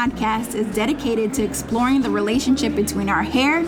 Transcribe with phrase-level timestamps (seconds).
[0.00, 3.66] podcast is dedicated to exploring the relationship between our hair,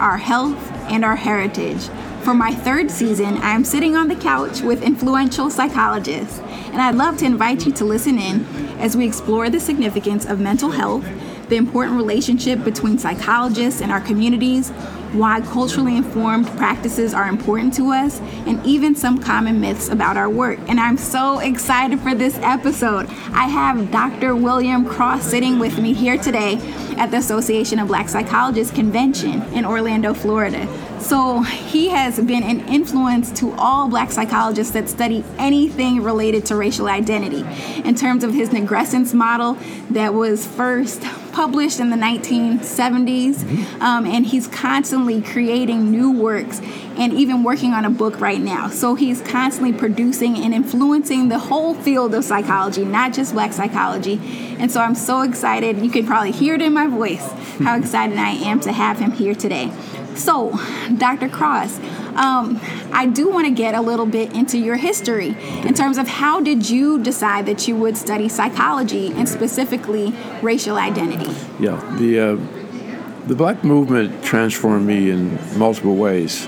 [0.00, 0.58] our health,
[0.90, 1.88] and our heritage.
[2.22, 6.40] For my third season, I am sitting on the couch with influential psychologists,
[6.72, 8.44] and I'd love to invite you to listen in
[8.80, 11.06] as we explore the significance of mental health,
[11.48, 14.70] the important relationship between psychologists and our communities,
[15.12, 20.28] why culturally informed practices are important to us, and even some common myths about our
[20.28, 20.58] work.
[20.68, 23.06] And I'm so excited for this episode.
[23.32, 24.36] I have Dr.
[24.36, 26.58] William Cross sitting with me here today
[26.98, 30.68] at the Association of Black Psychologists Convention in Orlando, Florida.
[31.00, 36.56] So he has been an influence to all black psychologists that study anything related to
[36.56, 37.44] racial identity.
[37.88, 39.56] In terms of his nigrescence model
[39.90, 41.02] that was first
[41.38, 43.80] published in the 1970s, mm-hmm.
[43.80, 46.60] um, and he's constantly creating new works
[46.98, 48.68] and even working on a book right now.
[48.68, 54.20] So he's constantly producing and influencing the whole field of psychology, not just black psychology.
[54.58, 55.78] And so I'm so excited.
[55.78, 59.12] You can probably hear it in my voice how excited I am to have him
[59.12, 59.70] here today.
[60.18, 60.58] So,
[60.96, 61.28] Dr.
[61.28, 61.78] Cross,
[62.16, 62.60] um,
[62.92, 66.40] I do want to get a little bit into your history in terms of how
[66.40, 71.32] did you decide that you would study psychology and specifically racial identity?
[71.60, 76.46] Yeah, the uh, the black movement transformed me in multiple ways.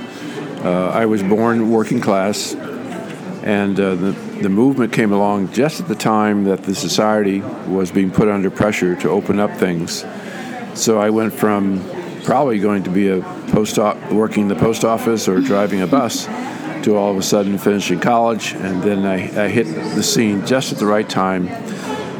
[0.64, 4.12] Uh, I was born working class, and uh, the
[4.42, 8.50] the movement came along just at the time that the society was being put under
[8.50, 10.04] pressure to open up things.
[10.74, 11.84] So I went from
[12.24, 13.20] probably going to be a
[13.52, 13.78] post
[14.10, 16.26] working the post office or driving a bus
[16.84, 20.72] to all of a sudden finishing college, and then I, I hit the scene just
[20.72, 21.48] at the right time.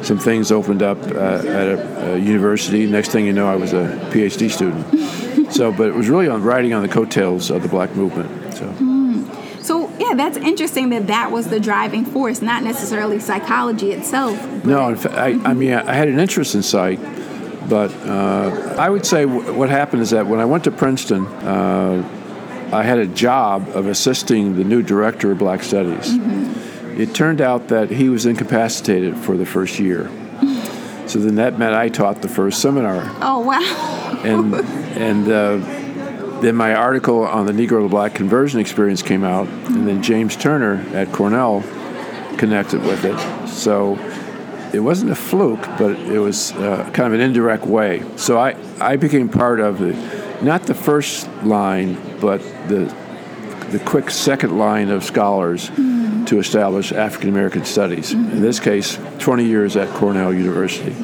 [0.02, 2.86] Some things opened up uh, at a, a, university.
[2.86, 5.52] Next thing you know, I was a PhD student.
[5.52, 8.54] so, but it was really on riding on the coattails of the Black movement.
[8.54, 8.66] So.
[8.66, 9.10] Mm.
[9.62, 14.64] So yeah, that's interesting that that was the driving force, not necessarily psychology itself.
[14.64, 16.98] No, in fact, I, I mean, I had an interest in psych,
[17.70, 21.24] but uh, I would say w- what happened is that when I went to Princeton,
[21.26, 26.12] uh, I had a job of assisting the new director of Black Studies.
[26.12, 27.00] Mm-hmm.
[27.00, 30.10] It turned out that he was incapacitated for the first year.
[31.06, 33.02] So then that meant I taught the first seminar.
[33.20, 34.20] Oh wow!
[34.24, 34.54] and
[34.96, 39.88] and uh, then my article on the Negro to Black conversion experience came out, and
[39.88, 41.62] then James Turner at Cornell
[42.36, 43.48] connected with it.
[43.48, 43.96] So
[44.72, 48.04] it wasn't a fluke, but it was uh, kind of an indirect way.
[48.16, 49.92] So I, I became part of the,
[50.42, 52.94] not the first line, but the,
[53.70, 56.24] the quick second line of scholars mm-hmm.
[56.26, 58.14] to establish African American studies.
[58.14, 58.32] Mm-hmm.
[58.32, 60.94] In this case, 20 years at Cornell University.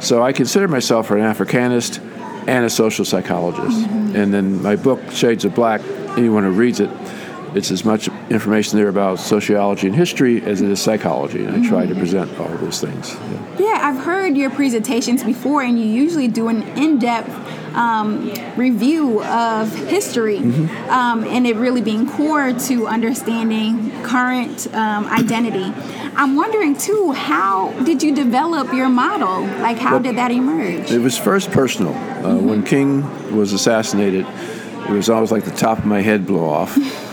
[0.00, 2.00] So I consider myself an Africanist
[2.48, 3.78] and a social psychologist.
[3.78, 4.16] Mm-hmm.
[4.16, 5.82] And then my book, Shades of Black,
[6.16, 6.90] anyone who reads it,
[7.54, 11.68] it's as much information there about sociology and history as it is psychology, and I
[11.68, 13.14] try to present all of those things.
[13.14, 13.56] Yeah.
[13.58, 19.74] yeah, I've heard your presentations before, and you usually do an in-depth um, review of
[19.88, 20.90] history, mm-hmm.
[20.90, 25.72] um, and it really being core to understanding current um, identity.
[26.16, 29.42] I'm wondering too, how did you develop your model?
[29.60, 30.90] Like, how well, did that emerge?
[30.90, 31.94] It was first personal.
[31.94, 32.48] Uh, mm-hmm.
[32.48, 36.76] When King was assassinated, it was always like the top of my head blew off.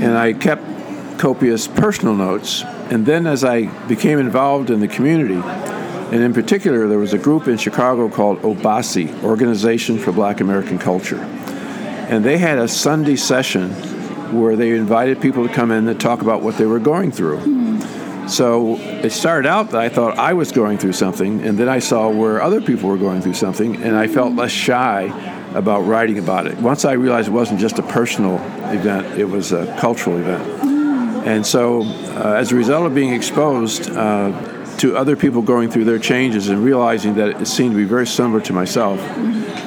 [0.00, 0.62] and I kept
[1.18, 2.62] copious personal notes.
[2.90, 7.18] And then as I became involved in the community, and in particular, there was a
[7.18, 11.20] group in Chicago called OBAC, Organization for Black American Culture.
[11.20, 13.70] And they had a Sunday session
[14.34, 17.38] where they invited people to come in and talk about what they were going through.
[17.38, 18.26] Mm-hmm.
[18.26, 21.78] So it started out that I thought I was going through something, and then I
[21.78, 26.18] saw where other people were going through something, and I felt less shy about writing
[26.18, 26.58] about it.
[26.58, 28.36] Once I realized it wasn't just a personal
[28.72, 30.70] event, it was a cultural event.
[31.26, 34.32] And so, uh, as a result of being exposed uh,
[34.78, 38.06] to other people going through their changes and realizing that it seemed to be very
[38.06, 38.98] similar to myself,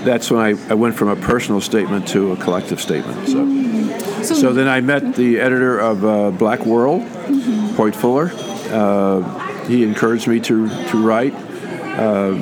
[0.03, 3.27] that's when I, I went from a personal statement to a collective statement.
[3.27, 7.75] So, so, so then I met the editor of uh, Black World, mm-hmm.
[7.75, 8.31] Hoyt Fuller.
[8.71, 9.21] Uh,
[9.68, 11.33] he encouraged me to, to write.
[11.35, 12.33] Uh,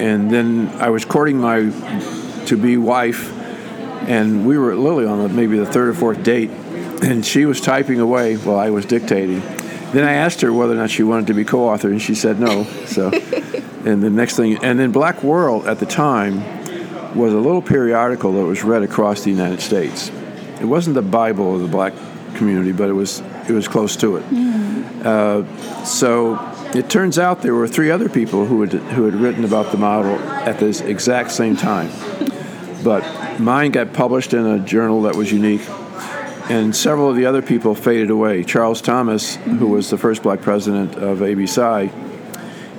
[0.00, 1.70] and then I was courting my
[2.50, 3.32] to be wife,
[4.08, 7.46] and we were at Lilly on the, maybe the third or fourth date, and she
[7.46, 9.40] was typing away while I was dictating.
[9.92, 12.40] Then I asked her whether or not she wanted to be co-author, and she said
[12.40, 12.64] no.
[12.86, 13.08] So,
[13.84, 16.42] and the next thing, and then Black World at the time
[17.14, 20.10] was a little periodical that was read across the United States.
[20.60, 21.92] It wasn't the Bible of the black
[22.34, 24.24] community, but it was it was close to it.
[24.28, 25.04] Mm.
[25.04, 26.36] Uh, so
[26.74, 29.78] it turns out there were three other people who had who had written about the
[29.78, 31.90] model at this exact same time.
[32.82, 35.62] But mine got published in a journal that was unique,
[36.48, 38.44] and several of the other people faded away.
[38.44, 41.92] Charles Thomas, who was the first black president of ABPsi,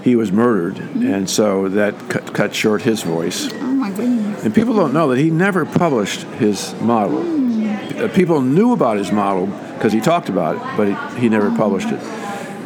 [0.04, 3.52] he was murdered, and so that cut, cut short his voice.
[3.54, 4.44] Oh my goodness.
[4.44, 7.20] And people don't know that he never published his model.
[7.22, 9.46] Uh, People knew about his model
[9.76, 12.00] because he talked about it, but he, he never published it.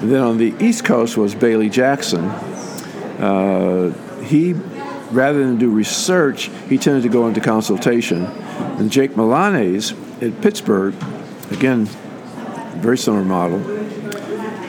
[0.02, 2.24] And then on the East Coast was Bailey Jackson.
[3.20, 3.92] Uh,
[4.24, 4.54] he,
[5.12, 8.26] rather than do research, he tended to go into consultation.
[8.26, 10.96] And Jake Milliones at Pittsburgh,
[11.52, 11.86] again,
[12.82, 13.60] very similar model,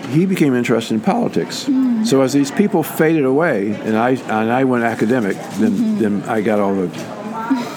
[0.09, 1.67] he became interested in politics.
[1.67, 2.05] Hmm.
[2.05, 5.99] So as these people faded away, and I and I went academic, then hmm.
[5.99, 6.89] then I got all the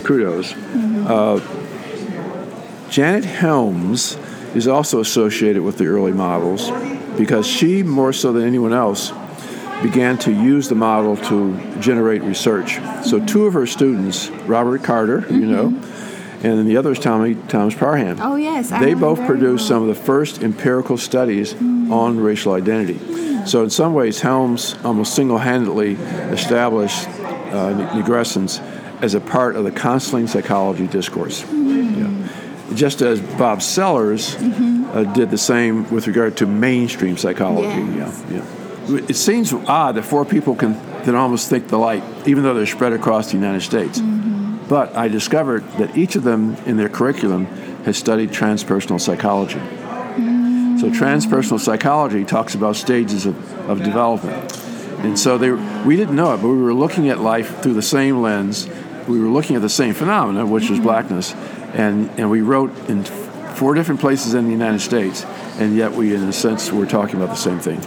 [0.03, 0.51] kudos.
[0.51, 1.07] Hmm.
[1.07, 1.39] Uh,
[2.89, 4.17] Janet Helms
[4.55, 6.71] is also associated with the early models
[7.17, 9.11] because she, more so than anyone else,
[9.81, 12.79] began to use the model to generate research.
[13.05, 15.67] So two of her students, Robert Carter, who you know,
[16.41, 18.17] and then the other is Tommy Thomas Parham.
[18.21, 18.71] Oh yes.
[18.71, 19.79] I They both produced well.
[19.79, 22.99] some of the first empirical studies on racial identity.
[23.45, 28.61] So, in some ways, Helms almost single handedly established uh, nigrescence
[29.01, 31.45] as a part of the counseling psychology discourse.
[31.51, 32.27] Yeah.
[32.73, 37.81] Just as Bob Sellers uh, did the same with regard to mainstream psychology.
[37.97, 38.23] Yes.
[38.29, 38.58] Yeah, yeah.
[38.89, 42.93] It seems odd that four people can, can almost think alike, even though they're spread
[42.93, 43.99] across the United States.
[43.99, 44.67] Mm-hmm.
[44.67, 47.45] But I discovered that each of them in their curriculum
[47.85, 49.59] has studied transpersonal psychology.
[50.79, 50.93] So mm.
[50.93, 53.35] transpersonal psychology talks about stages of,
[53.69, 54.55] of development.
[54.99, 57.81] And so they, we didn't know it, but we were looking at life through the
[57.81, 58.67] same lens.
[59.07, 60.87] We were looking at the same phenomena, which was mm-hmm.
[60.87, 61.33] blackness.
[61.73, 65.25] And, and we wrote in four different places in the United States,
[65.57, 67.81] and yet we, in a sense, were talking about the same thing.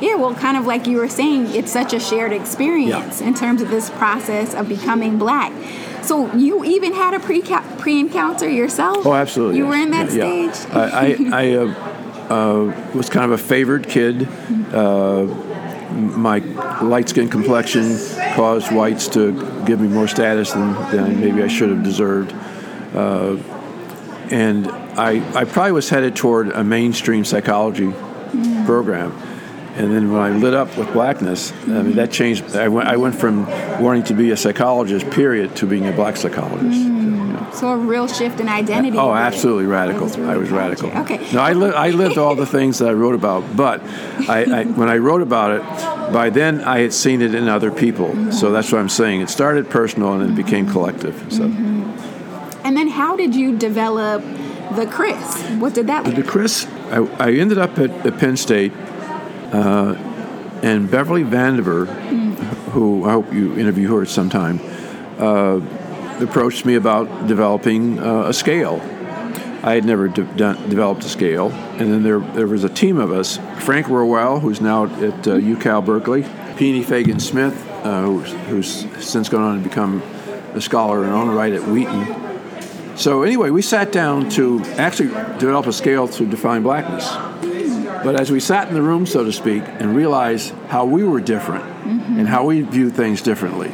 [0.00, 3.62] Yeah, well, kind of like you were saying, it's such a shared experience in terms
[3.62, 5.52] of this process of becoming black.
[6.02, 7.42] So you even had a pre
[7.78, 9.06] pre encounter yourself?
[9.06, 9.58] Oh, absolutely.
[9.58, 9.70] You yes.
[9.70, 10.52] were in that Yeah, yeah.
[10.52, 10.74] stage?
[10.74, 11.94] I, I, I uh,
[12.28, 14.28] uh, was kind of a favored kid.
[14.72, 15.24] Uh,
[15.94, 16.38] my
[16.82, 17.98] light skin complexion
[18.34, 19.32] caused whites to
[19.64, 22.34] give me more status than, than maybe I should have deserved.
[22.94, 23.36] Uh,
[24.30, 27.92] and I, I probably was headed toward a mainstream psychology
[28.64, 29.12] program.
[29.76, 32.54] And then when I lit up with blackness, I mean, that changed.
[32.54, 33.46] I went, I went from
[33.82, 36.80] wanting to be a psychologist, period, to being a black psychologist.
[36.80, 37.50] So, yeah.
[37.50, 38.96] So a real shift in identity.
[38.96, 40.06] Oh, absolutely radical.
[40.06, 40.90] That really I was radical.
[40.90, 41.32] Okay.
[41.32, 43.82] No, I, li- I lived all the things that I wrote about, but
[44.28, 47.72] I, I, when I wrote about it, by then I had seen it in other
[47.72, 48.08] people.
[48.08, 48.30] Mm-hmm.
[48.30, 49.22] So that's what I'm saying.
[49.22, 50.72] It started personal and then it became mm-hmm.
[50.72, 51.16] collective.
[51.32, 51.74] So mm-hmm.
[52.64, 54.22] And then how did you develop
[54.74, 55.42] the CRIS?
[55.58, 58.72] What did that look the CRIS, I, I ended up at, at Penn State,
[59.54, 59.94] uh,
[60.62, 61.86] and Beverly Vandiver,
[62.72, 64.60] who I hope you interview her sometime,
[65.18, 65.60] uh,
[66.20, 68.80] approached me about developing uh, a scale.
[69.62, 72.98] I had never de- done, developed a scale, and then there there was a team
[72.98, 76.22] of us: Frank Worrell, who's now at uh, UCal Berkeley,
[76.56, 80.02] Peony Fhagen Smith, uh, who's, who's since gone on to become
[80.54, 82.96] a scholar in own right at Wheaton.
[82.96, 87.08] So anyway, we sat down to actually develop a scale to define blackness.
[88.04, 91.20] But as we sat in the room, so to speak, and realized how we were
[91.20, 92.18] different mm-hmm.
[92.18, 93.72] and how we view things differently,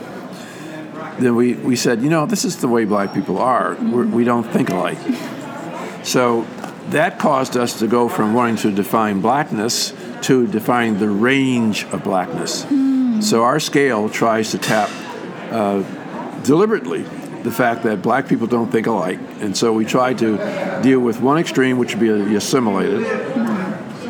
[1.19, 3.75] then we, we said, you know, this is the way black people are.
[3.75, 4.99] We're, we don't think alike.
[4.99, 6.05] Mm-hmm.
[6.05, 6.47] So
[6.91, 12.05] that caused us to go from wanting to define blackness to defining the range of
[12.05, 12.65] blackness.
[12.65, 13.23] Mm.
[13.23, 14.91] So our scale tries to tap
[15.51, 15.83] uh,
[16.43, 17.03] deliberately
[17.43, 19.19] the fact that black people don't think alike.
[19.41, 23.03] And so we try to deal with one extreme, which would be the assimilated,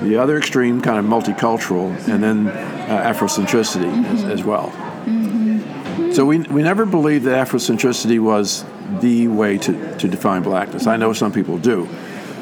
[0.02, 4.72] the other extreme, kind of multicultural, and then uh, Afrocentricity as, as well.
[6.12, 8.64] So we, we never believed that Afrocentricity was
[9.00, 10.86] the way to, to define blackness.
[10.86, 11.88] I know some people do,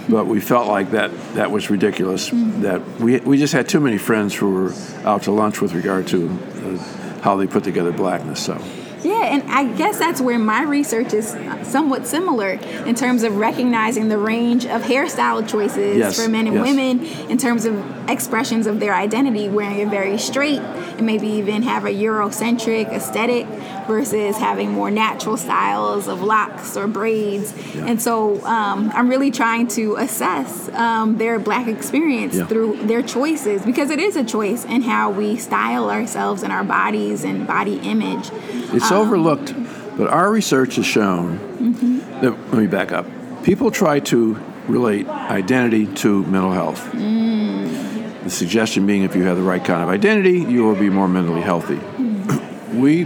[0.08, 2.30] but we felt like that, that was ridiculous.
[2.32, 4.72] That we, we just had too many friends who were
[5.04, 8.44] out to lunch with regard to uh, how they put together blackness.
[8.44, 8.62] So
[9.02, 12.50] Yeah, and I guess that's where my research is somewhat similar
[12.86, 16.66] in terms of recognizing the range of hairstyle choices Yes, for men and yes.
[16.66, 17.74] women in terms of
[18.08, 23.46] expressions of their identity, wearing it very straight and maybe even have a Eurocentric aesthetic
[23.86, 27.52] versus having more natural styles of locks or braids.
[27.74, 27.86] Yeah.
[27.86, 32.46] And so um, I'm really trying to assess um, their black experience Yeah.
[32.46, 36.64] through their choices because it is a choice in how we style ourselves and our
[36.64, 38.30] bodies and body image.
[38.70, 41.98] It's overlooked, but our research has shown mm-hmm.
[42.20, 43.04] that, let me back up.
[43.42, 44.34] People try to
[44.68, 46.80] relate identity to mental health.
[46.92, 48.22] Mm.
[48.22, 51.08] The suggestion being if you have the right kind of identity, you will be more
[51.08, 51.76] mentally healthy.
[51.76, 52.74] Mm.
[52.80, 53.04] we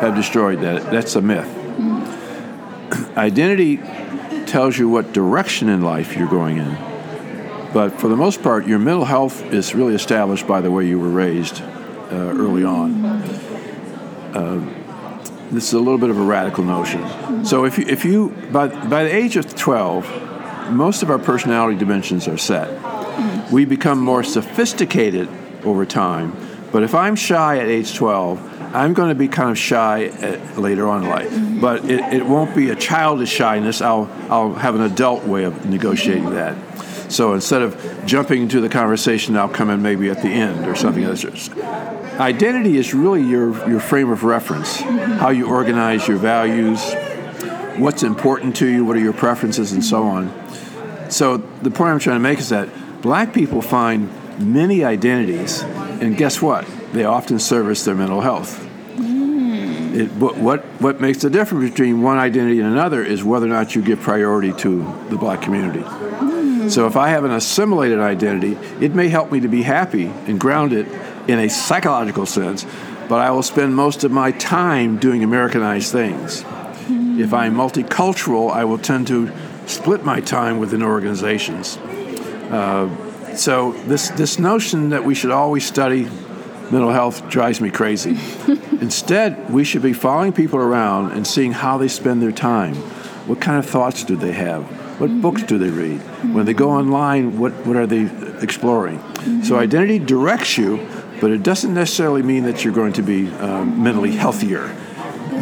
[0.00, 0.90] have destroyed that.
[0.90, 1.46] That's a myth.
[1.46, 3.16] Mm.
[3.16, 3.76] Identity
[4.46, 6.76] tells you what direction in life you're going in.
[7.72, 10.98] But for the most part, your mental health is really established by the way you
[10.98, 12.94] were raised uh, early on.
[12.94, 14.36] Mm-hmm.
[14.36, 14.77] Uh,
[15.50, 17.44] this is a little bit of a radical notion.
[17.44, 21.78] So if you, if you by, by the age of 12, most of our personality
[21.78, 23.50] dimensions are set.
[23.50, 25.28] We become more sophisticated
[25.64, 26.36] over time.
[26.70, 30.58] But if I'm shy at age 12, I'm going to be kind of shy at,
[30.58, 31.60] later on in life.
[31.60, 33.80] But it, it won't be a childish shyness.
[33.80, 36.56] I'll, I'll have an adult way of negotiating that.
[37.10, 40.74] So instead of jumping into the conversation, I'll come in maybe at the end or
[40.74, 41.04] something.
[42.18, 46.82] Identity is really your, your frame of reference, how you organize your values,
[47.76, 51.10] what's important to you, what are your preferences, and so on.
[51.10, 52.68] So the point I'm trying to make is that
[53.02, 54.10] black people find
[54.40, 56.66] many identities, and guess what?
[56.92, 58.66] They often service their mental health.
[58.96, 59.94] Mm.
[59.94, 63.76] It, what, what makes the difference between one identity and another is whether or not
[63.76, 65.80] you give priority to the black community.
[65.80, 66.68] Mm.
[66.68, 70.40] So if I have an assimilated identity, it may help me to be happy and
[70.40, 70.88] grounded
[71.28, 72.66] in a psychological sense,
[73.08, 76.44] but I will spend most of my time doing Americanized things.
[77.20, 79.30] If I'm multicultural, I will tend to
[79.66, 81.76] split my time within organizations.
[81.76, 86.04] Uh, so this this notion that we should always study
[86.70, 88.18] mental health drives me crazy.
[88.80, 92.74] Instead, we should be following people around and seeing how they spend their time.
[93.26, 94.64] What kind of thoughts do they have?
[95.00, 95.20] What mm-hmm.
[95.20, 96.00] books do they read?
[96.00, 96.34] Mm-hmm.
[96.34, 98.10] When they go online, what, what are they
[98.42, 98.98] exploring?
[98.98, 99.42] Mm-hmm.
[99.42, 100.78] So identity directs you,
[101.20, 104.74] but it doesn't necessarily mean that you're going to be um, mentally healthier.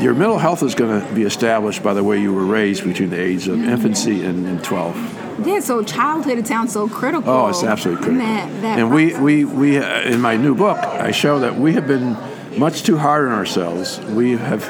[0.00, 3.11] Your mental health is going to be established by the way you were raised between
[3.11, 5.47] the age of infancy and, and 12.
[5.47, 7.30] Yeah, so childhood it sounds so critical.
[7.30, 8.26] Oh, it's absolutely critical.
[8.26, 11.75] That, that and we, we, we uh, in my new book, I show that we
[11.75, 12.16] have been
[12.59, 14.00] much too hard on ourselves.
[14.00, 14.64] We have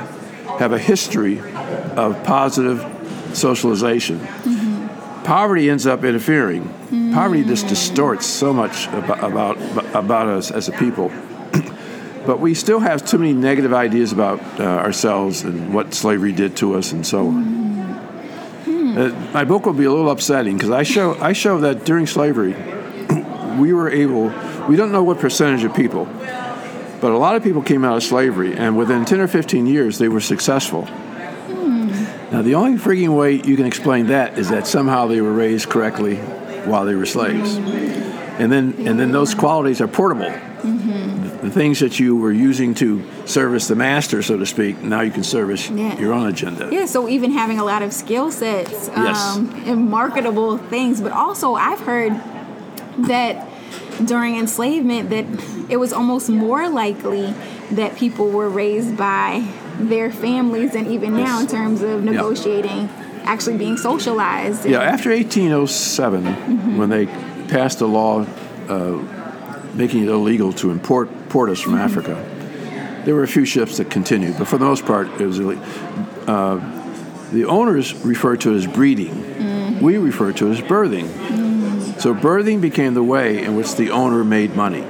[0.58, 2.80] have a history of positive
[3.34, 4.18] socialization.
[4.18, 4.55] Mm-hmm.
[5.26, 6.62] Poverty ends up interfering.
[6.62, 7.12] Mm-hmm.
[7.12, 11.08] Poverty just distorts so much about, about, about us as a people.
[12.26, 16.56] but we still have too many negative ideas about uh, ourselves and what slavery did
[16.58, 17.44] to us and so on.
[18.66, 18.98] Mm-hmm.
[18.98, 22.06] Uh, my book will be a little upsetting because I show, I show that during
[22.06, 22.52] slavery,
[23.58, 24.32] we were able,
[24.68, 26.04] we don't know what percentage of people,
[27.00, 29.98] but a lot of people came out of slavery, and within 10 or 15 years,
[29.98, 30.88] they were successful.
[32.36, 35.70] Now, the only freaking way you can explain that is that somehow they were raised
[35.70, 36.16] correctly
[36.66, 37.56] while they were slaves.
[37.56, 40.26] And then, and then those qualities are portable.
[40.26, 41.46] Mm-hmm.
[41.46, 45.12] The things that you were using to service the master, so to speak, now you
[45.12, 45.98] can service yeah.
[45.98, 46.68] your own agenda.
[46.70, 49.36] Yeah, so even having a lot of skill sets um, yes.
[49.68, 52.12] and marketable things, but also I've heard
[53.06, 53.48] that
[54.04, 55.24] during enslavement that
[55.70, 57.32] it was almost more likely
[57.70, 62.88] that people were raised by their families and even now in terms of negotiating
[63.24, 66.78] actually being socialized yeah after 1807 mm-hmm.
[66.78, 67.06] when they
[67.48, 68.24] passed a law
[68.68, 69.02] uh,
[69.74, 71.82] making it illegal to import porters from mm-hmm.
[71.82, 75.38] africa there were a few ships that continued but for the most part it was
[75.38, 75.64] illegal
[76.26, 76.56] uh,
[77.32, 79.84] the owners referred to it as breeding mm-hmm.
[79.84, 81.98] we refer to it as birthing mm-hmm.
[81.98, 84.84] so birthing became the way in which the owner made money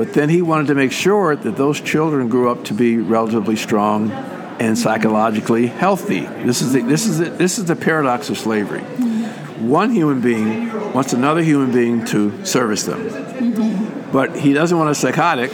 [0.00, 3.54] but then he wanted to make sure that those children grew up to be relatively
[3.54, 6.20] strong and psychologically healthy.
[6.20, 8.80] This is the, this is the, this is the paradox of slavery.
[8.80, 9.68] Mm-hmm.
[9.68, 14.10] One human being wants another human being to service them, mm-hmm.
[14.10, 15.52] but he doesn't want a psychotic.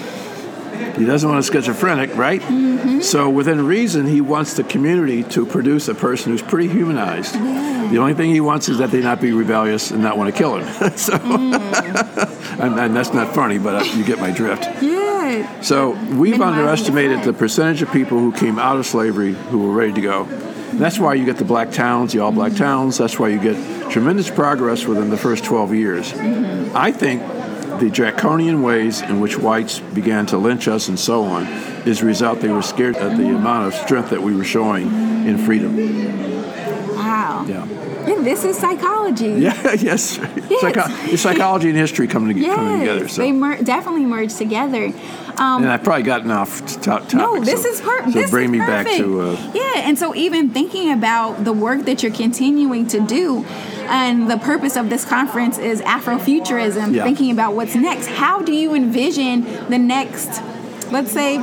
[0.97, 2.41] He doesn't want a schizophrenic, right?
[2.41, 3.01] Mm-hmm.
[3.01, 7.35] So, within reason, he wants the community to produce a person who's pretty humanized.
[7.35, 7.89] Yeah.
[7.91, 10.39] The only thing he wants is that they not be rebellious and not want to
[10.39, 10.67] kill him.
[10.97, 12.61] so, mm.
[12.61, 14.65] and, and, that's not funny, but uh, you get my drift.
[14.83, 15.61] Yeah.
[15.61, 19.93] So, we've underestimated the percentage of people who came out of slavery who were ready
[19.93, 20.25] to go.
[20.25, 22.65] And that's why you get the black towns, the all black mm-hmm.
[22.65, 22.99] towns.
[22.99, 26.13] That's why you get tremendous progress within the first 12 years.
[26.13, 26.77] Mm-hmm.
[26.77, 27.23] I think
[27.81, 31.45] the draconian ways in which whites began to lynch us and so on
[31.87, 34.87] is a result they were scared at the amount of strength that we were showing
[35.27, 35.77] in freedom.
[36.97, 37.45] Wow.
[37.49, 37.63] Yeah.
[37.65, 38.97] And this is psychology.
[39.47, 40.19] Yeah, yes.
[40.19, 40.61] yes.
[40.61, 42.55] Psycho- psychology and history coming, to- yes.
[42.57, 43.09] coming together.
[43.09, 43.23] So.
[43.23, 44.93] They mer- definitely merge together.
[45.39, 47.15] Um, and I've probably gotten off topic.
[47.15, 48.13] No, this so, is perfect.
[48.13, 48.89] So bring me perfect.
[48.89, 49.21] back to.
[49.21, 53.45] Uh, yeah, and so even thinking about the work that you're continuing to do,
[53.89, 57.05] and the purpose of this conference is Afrofuturism, yeah.
[57.05, 58.07] thinking about what's next.
[58.07, 60.43] How do you envision the next,
[60.91, 61.43] let's say,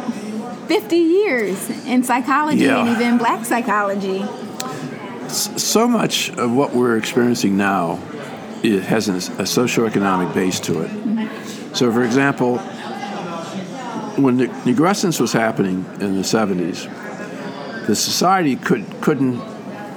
[0.67, 2.79] 50 years in psychology yeah.
[2.79, 4.25] and even black psychology?
[5.29, 7.99] So much of what we're experiencing now
[8.63, 10.89] it has a socioeconomic base to it.
[10.89, 11.73] Mm-hmm.
[11.75, 12.59] So, for example,
[14.17, 16.87] when the Nigrescence was happening in the 70s,
[17.87, 19.39] the society could, couldn't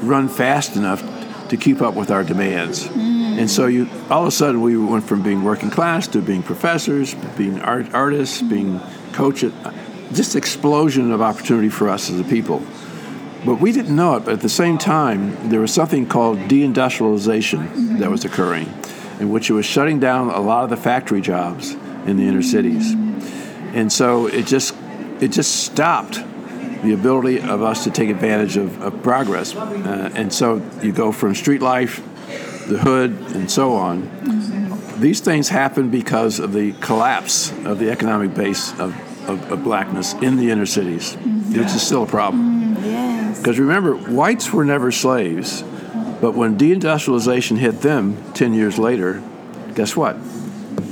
[0.02, 1.02] run fast enough
[1.48, 2.86] to keep up with our demands.
[2.88, 3.38] Mm.
[3.38, 6.42] And so you all of a sudden we went from being working class to being
[6.42, 8.48] professors, being art, artists, mm.
[8.48, 8.80] being
[9.12, 9.52] coaches,
[10.12, 12.62] just explosion of opportunity for us as a people.
[13.44, 17.68] But we didn't know it, but at the same time, there was something called deindustrialization
[17.68, 18.10] that mm-hmm.
[18.10, 18.66] was occurring,
[19.20, 21.72] in which it was shutting down a lot of the factory jobs
[22.06, 22.94] in the inner cities.
[22.94, 23.05] Mm.
[23.76, 24.74] And so it just
[25.20, 26.14] it just stopped
[26.82, 29.54] the ability of us to take advantage of, of progress.
[29.54, 31.96] Uh, and so you go from street life,
[32.68, 34.10] the hood, and so on.
[34.98, 38.94] These things happen because of the collapse of the economic base of,
[39.28, 42.76] of, of blackness in the inner cities, which is still a problem.
[42.82, 43.38] Yes.
[43.38, 45.62] Because remember, whites were never slaves,
[46.20, 49.22] but when deindustrialization hit them 10 years later,
[49.74, 50.16] guess what?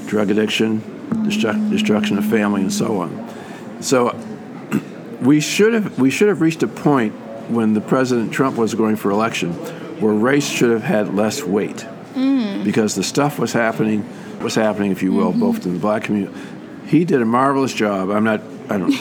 [0.06, 3.28] Drug addiction, destru- destruction of family, and so on.
[3.80, 4.18] So
[5.20, 7.14] we should have we should have reached a point
[7.48, 9.52] when the President Trump was going for election
[10.00, 12.64] where race should have had less weight mm.
[12.64, 14.08] because the stuff was happening
[14.44, 15.40] was happening, if you will, mm-hmm.
[15.40, 16.38] both in the black community.
[16.86, 18.10] He did a marvelous job.
[18.10, 18.40] I'm not.
[18.68, 18.92] I don't.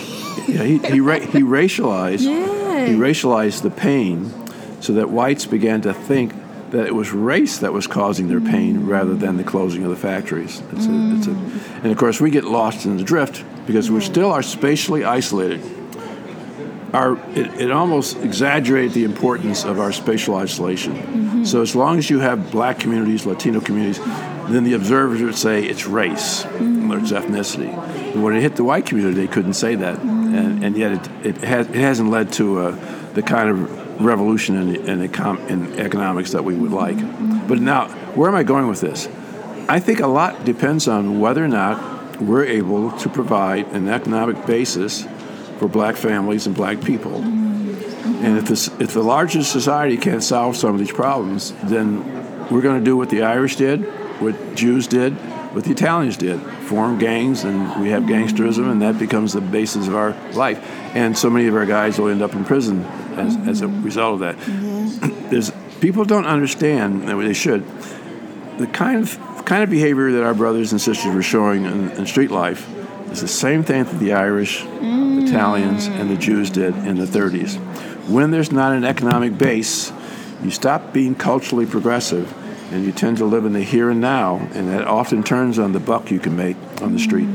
[0.48, 2.22] Yeah, he he, ra- he racialized.
[2.22, 2.88] Yeah.
[2.88, 4.31] He racialized the pain,
[4.81, 6.33] so that whites began to think
[6.73, 9.95] that it was race that was causing their pain rather than the closing of the
[9.95, 10.61] factories.
[10.71, 11.31] It's a, it's a,
[11.83, 15.61] and of course, we get lost in the drift because we still are spatially isolated
[16.93, 21.45] our it, it almost exaggerated the importance of our spatial isolation.
[21.45, 23.99] So as long as you have black communities, Latino communities,
[24.49, 27.73] then the observers would say it's race or it's ethnicity.
[28.13, 31.25] And when it hit the white community, they couldn't say that, and, and yet it
[31.25, 35.79] it, has, it hasn't led to uh, the kind of revolution in, in, econ- in
[35.79, 36.97] economics that we would like.
[37.47, 39.08] But now, where am I going with this?
[39.69, 44.45] I think a lot depends on whether or not we're able to provide an economic
[44.45, 45.06] basis
[45.58, 47.15] for black families and black people.
[47.15, 52.62] And if, this, if the larger society can't solve some of these problems, then we're
[52.62, 53.82] going to do what the Irish did,
[54.21, 55.13] what Jews did,
[55.53, 59.88] what the Italians did form gangs, and we have gangsterism, and that becomes the basis
[59.88, 60.60] of our life.
[60.95, 62.86] And so many of our guys will end up in prison
[63.17, 65.30] as, as a result of that.
[65.30, 67.65] There's, people don't understand, and they should,
[68.58, 72.06] the kind of kind of behavior that our brothers and sisters were showing in, in
[72.06, 72.69] street life
[73.12, 77.06] is the same thing that the Irish, the Italians, and the Jews did in the
[77.06, 77.58] 30s.
[78.10, 79.91] When there's not an economic base,
[80.43, 82.34] you stop being culturally progressive
[82.73, 85.73] and you tend to live in the here and now, and that often turns on
[85.73, 87.30] the buck you can make on the street.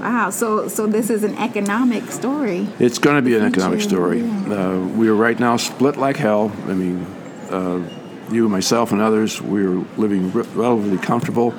[0.00, 0.30] Wow.
[0.30, 2.66] So so this is an economic story.
[2.78, 4.22] It's going to be an economic story.
[4.22, 6.50] Uh, we are right now split like hell.
[6.66, 7.04] I mean,
[7.50, 7.82] uh,
[8.30, 11.54] you, myself, and others, we're living relatively comfortable.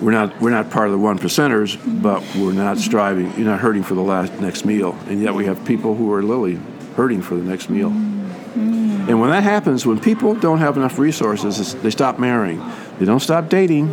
[0.00, 3.32] We're not we're not part of the one percenters, but we're not striving.
[3.36, 6.22] You're not hurting for the last next meal, and yet we have people who are
[6.22, 6.58] literally
[6.96, 7.88] hurting for the next meal.
[7.88, 12.62] And when that happens, when people don't have enough resources, they stop marrying.
[12.98, 13.88] They don't stop dating.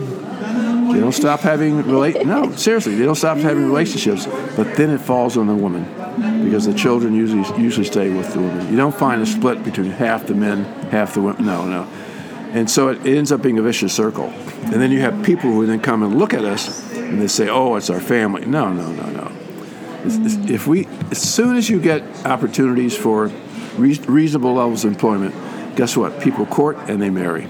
[0.99, 2.25] They don't stop having relate.
[2.25, 4.25] No, seriously, they don't stop having relationships.
[4.57, 5.85] But then it falls on the woman
[6.43, 8.69] because the children usually usually stay with the woman.
[8.69, 11.45] You don't find a split between half the men, half the women.
[11.45, 11.83] No, no.
[12.51, 14.25] And so it, ends up being a vicious circle.
[14.25, 17.47] And then you have people who then come and look at us and they say,
[17.47, 19.31] "Oh, it's our family." No, no, no, no.
[20.53, 23.31] If we, as soon as you get opportunities for
[23.77, 25.33] rea- reasonable levels of employment,
[25.77, 26.19] guess what?
[26.19, 27.47] People court and they marry.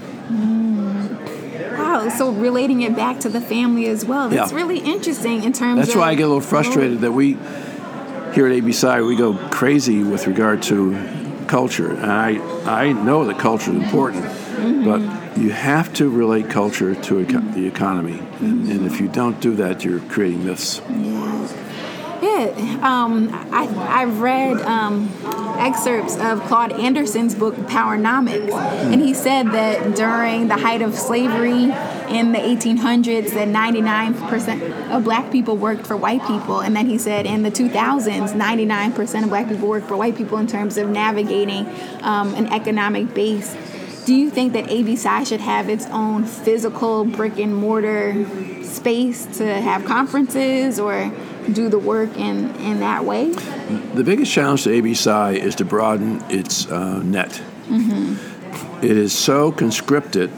[2.10, 4.28] So relating it back to the family as well.
[4.28, 4.56] That's Yeah.
[4.58, 6.00] really interesting in terms of That's of.
[6.00, 7.36] why I get a little frustrated that we
[8.34, 10.96] here at ABPsi we go crazy with regard to
[11.48, 11.90] culture.
[11.90, 14.24] And I I know that culture is important,
[14.84, 15.00] but
[15.36, 18.20] you have to relate culture to eco- the economy.
[18.40, 20.80] And, and if you don't do that, you're creating myths.
[22.22, 23.66] Yeah, um, I,
[24.02, 25.08] I've read um,
[25.58, 31.72] excerpts of Claude Anderson's book Powernomics, and he said that during the height of slavery
[32.10, 36.98] in the 1800s, that 99% of black people worked for white people, and then he
[36.98, 40.88] said in the 2000s, 99% of black people worked for white people in terms of
[40.88, 41.66] navigating
[42.02, 43.56] um, an economic base.
[44.06, 48.26] Do you think that ABPsi should have its own physical brick and mortar
[48.64, 51.12] space to have conferences or
[51.52, 53.30] do the work in, in that way?
[53.30, 57.40] The biggest challenge to ABPsi is to broaden its uh, net.
[58.82, 60.30] It is so conscripted,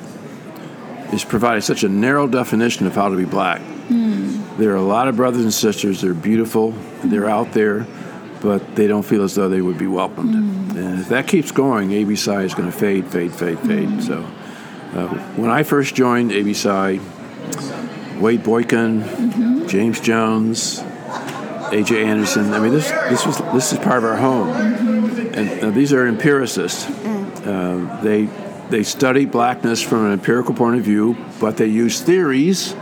[1.12, 3.60] it's provided such a narrow definition of how to be black.
[4.58, 6.72] There are a lot of brothers and sisters, they're beautiful,
[7.04, 7.86] they're out there,
[8.40, 10.34] but they don't feel as though they would be welcomed.
[10.76, 14.02] And if that keeps going, ABPsi is going to fade, fade, fade, fade.
[14.02, 14.20] So
[14.94, 20.82] uh, when I first joined ABPsi, Wade Boykin, James Jones,
[21.72, 22.52] AJ Anderson.
[22.52, 24.50] I mean, this this was this is part of our home,
[25.34, 26.86] and uh, these are empiricists.
[26.86, 28.26] Uh, they
[28.70, 32.74] they study blackness from an empirical point of view, but they use theories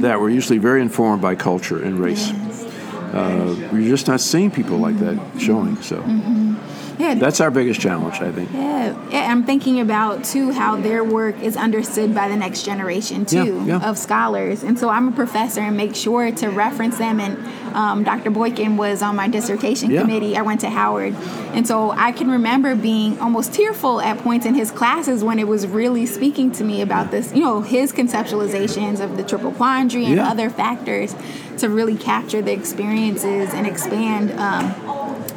[0.00, 2.30] that were usually very informed by culture and race.
[2.30, 5.80] Uh, we're just not seeing people like that showing.
[5.82, 6.02] So
[6.98, 8.52] Yeah, that's our biggest challenge, I think.
[8.52, 13.24] Yeah, yeah, I'm thinking about too how their work is understood by the next generation
[13.26, 13.88] too Yeah, yeah.
[13.90, 17.18] of scholars, and so I'm a professor and make sure to reference them.
[17.20, 17.36] And
[17.74, 18.30] um, Dr.
[18.30, 20.00] Boykin was on my dissertation Yeah.
[20.02, 20.36] committee.
[20.36, 21.14] I went to Howard,
[21.52, 25.46] and so I can remember being almost tearful at points in his classes when it
[25.48, 30.04] was really speaking to me about this, you know, his conceptualizations of the triple quandary
[30.06, 30.28] and Yeah.
[30.30, 31.14] other factors
[31.58, 34.32] to really capture the experiences and expand.
[34.38, 34.74] Um,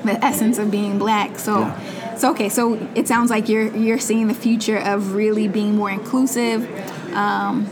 [0.03, 1.37] the essence of being black.
[1.39, 2.15] So, Yeah.
[2.15, 2.47] so okay.
[2.49, 6.67] So it sounds like you're you're seeing the future of really being more inclusive.
[7.13, 7.67] Um,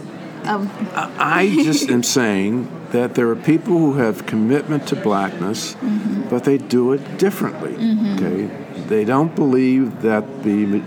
[0.45, 0.69] of
[1.17, 6.29] I just am saying that there are people who have commitment to blackness, mm-hmm.
[6.29, 7.73] but they do it differently.
[7.73, 8.15] Mm-hmm.
[8.15, 10.81] Okay, they don't believe that the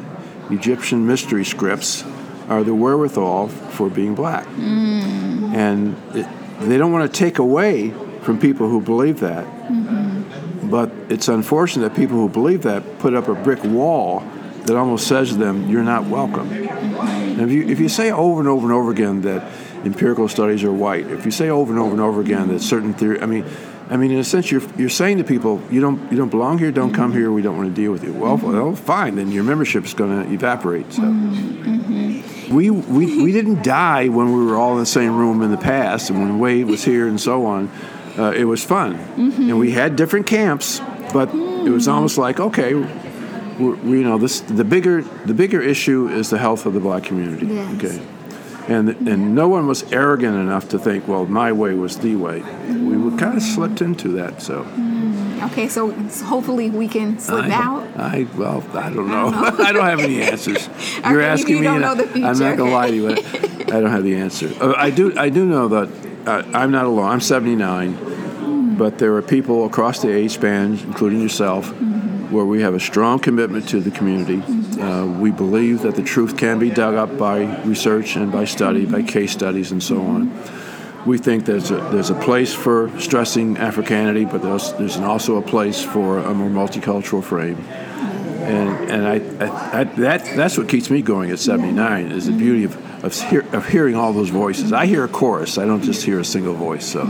[0.51, 2.05] Egyptian mystery scripts
[2.49, 5.55] are the wherewithal for being black, mm-hmm.
[5.55, 6.27] and it,
[6.61, 7.91] they don't want to take away
[8.23, 9.47] from people who believe that.
[10.71, 14.21] But it's unfortunate that people who believe that put up a brick wall
[14.65, 18.41] that almost says to them, "You're not welcome." And if you if you say over
[18.41, 19.51] and over and over again that
[19.85, 22.95] empirical studies are white, if you say over and over and over again that certain
[22.95, 23.45] theory, I mean,
[23.91, 26.59] I mean, in a sense, you're you're saying to people, "You don't you don't belong
[26.59, 26.71] here.
[26.71, 27.33] Don't come here.
[27.33, 28.53] We don't want to deal with you." Well, mm-hmm.
[28.53, 29.17] well, fine.
[29.17, 30.93] Then your membership is going to evaporate.
[30.93, 31.03] So.
[31.03, 32.55] Mm-hmm, mm-hmm.
[32.55, 35.59] We, we, we didn't die when we were all in the same room in the
[35.59, 37.71] past, and when Wade was here and so on.
[38.19, 40.81] Uh, it was fun, and we had different camps,
[41.13, 46.09] but it was almost like okay, we, you know, this the bigger the bigger issue
[46.09, 47.47] is the health of the black community.
[47.47, 47.75] Yes.
[47.77, 48.07] Okay,
[48.69, 52.41] and and no one was arrogant enough to think, well, my way was the way.
[52.69, 54.43] We were kind of slipped into that.
[54.43, 54.67] So
[55.45, 55.91] okay, so
[56.25, 57.97] hopefully we can slip I, out.
[57.97, 59.29] I well, I don't know.
[59.59, 60.69] I don't have any answers.
[61.05, 61.63] You're you asking me.
[61.63, 62.57] don't know the I'm not going okay.
[62.57, 63.07] to lie to you.
[63.09, 64.53] but I don't have the answer.
[64.61, 65.19] Uh, I do.
[65.19, 65.89] I do know that
[66.29, 67.11] uh, I'm not alone.
[67.11, 71.69] I'm 79, but there are people across the age span, including yourself,
[72.31, 74.43] where we have a strong commitment to the community.
[74.79, 78.87] Uh, we believe that the truth can be dug up by research and by study,
[78.87, 80.33] by case studies, and so on.
[81.05, 85.43] We think there's a, there's a place for stressing Africanity, but there's, there's also a
[85.43, 87.57] place for a more multicultural frame.
[88.49, 92.33] And, and I, I, I, that, that's what keeps me going at 79 is the
[92.33, 94.73] beauty of, of, hear, of hearing all those voices.
[94.73, 96.87] I hear a chorus, I don't just hear a single voice.
[96.87, 97.05] So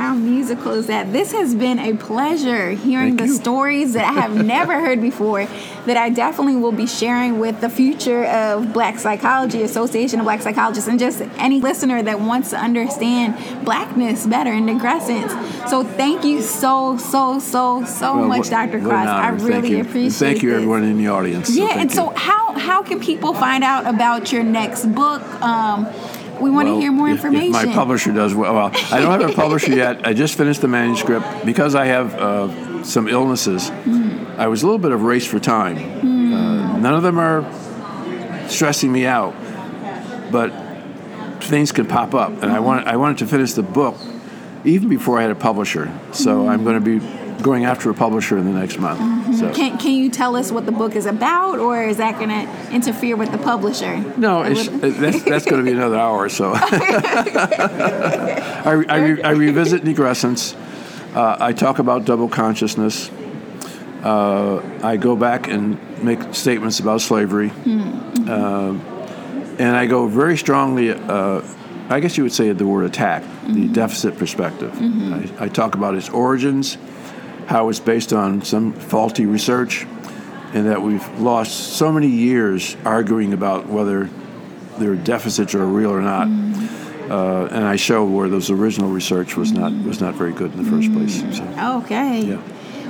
[0.00, 1.12] How musical is that?
[1.12, 3.34] This has been a pleasure hearing Thank the you.
[3.34, 5.44] stories that I have never heard before
[5.84, 10.40] that I definitely will be sharing with the future of Black Psychology, Association of Black
[10.40, 15.68] Psychologists, and just any listener that wants to understand blackness better and nigrescence.
[15.68, 18.80] So thank you so, so, so, so Well, much, Dr.
[18.80, 19.06] Cross.
[19.06, 19.80] I really you.
[19.82, 20.12] appreciate it.
[20.12, 20.56] Thank you, this.
[20.56, 21.54] everyone in the audience.
[21.54, 25.22] Yeah, thank and so how how can people find out about your next book?
[25.42, 25.86] Um,
[26.40, 27.54] we want to hear more if- information.
[27.54, 30.06] If my publisher does well, well, I don't have a publisher yet.
[30.06, 33.70] I just finished the manuscript because I have uh, some illnesses.
[34.36, 35.76] I was a little bit of race for time.
[35.76, 37.44] Uh, none of them are
[38.48, 39.34] stressing me out,
[40.30, 40.50] but
[41.44, 43.96] things can pop up, and I want I wanted to finish the book
[44.64, 45.92] even before I had a publisher.
[46.12, 47.04] So I'm going to be
[47.40, 49.36] going after a publisher in the next month.
[49.36, 49.52] So.
[49.52, 52.72] Can, can you tell us what the book is about, or is that going to
[52.72, 53.98] interfere with the publisher?
[54.16, 56.52] No, it's, that's, that's going to be another hour or so.
[58.64, 60.54] I, I, re- I revisit nigrescence.
[61.14, 63.10] Uh, I talk about double consciousness.
[64.02, 67.50] Uh, I go back and make statements about slavery.
[67.50, 68.80] Um,
[69.58, 71.42] and I go very strongly, uh,
[71.90, 74.72] I guess you would say the word attack, the deficit perspective.
[74.80, 76.78] I, I talk about its origins,
[77.50, 79.84] how it's based on some faulty research,
[80.54, 84.08] and that we've lost so many years arguing about whether
[84.78, 86.28] their deficits are real or not.
[87.10, 90.62] Uh, and I show where those original research was not was not very good in
[90.62, 91.20] the first place.
[91.36, 92.20] So, Okay.
[92.20, 92.40] Yeah.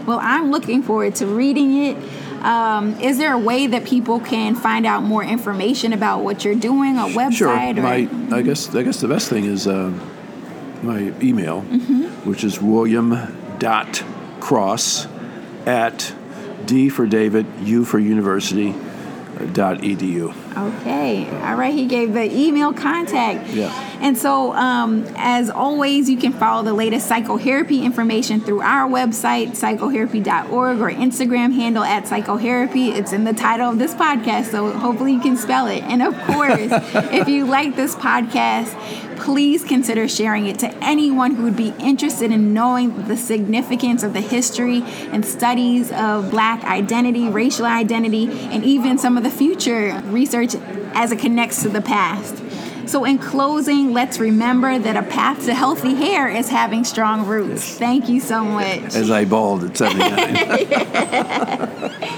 [0.04, 1.96] Well, I'm looking forward to reading it.
[2.42, 6.54] Um, is there a way that people can find out more information about what you're
[6.54, 6.98] doing?
[6.98, 7.32] A website?
[7.32, 7.48] sure.
[7.48, 9.90] or, My I guess I guess the best thing is uh,
[10.82, 11.62] my email,
[12.24, 14.04] which is William dot
[14.40, 15.06] Cross
[15.66, 16.12] at
[16.64, 18.74] D for David, U for University
[19.52, 20.34] dot edu.
[20.56, 21.28] Okay.
[21.42, 21.72] All right.
[21.72, 23.48] He gave the email contact.
[23.50, 23.72] Yeah.
[24.00, 29.50] And so, um, as always, you can follow the latest psychohairapy information through our website,
[29.50, 32.94] psychohairapy.org, or Instagram handle at psychohairapy.
[32.94, 35.82] It's in the title of this podcast, so hopefully you can spell it.
[35.84, 36.58] And of course,
[37.12, 38.74] if you like this podcast,
[39.20, 44.12] please consider sharing it to anyone who would be interested in knowing the significance of
[44.12, 50.00] the history and studies of black identity, racial identity, and even some of the future
[50.06, 50.54] research
[50.94, 52.42] as it connects to the past.
[52.88, 57.78] So, in closing, let's remember that a path to healthy hair is having strong roots.
[57.78, 58.96] Thank you so much.
[58.96, 61.92] As I bald at 79.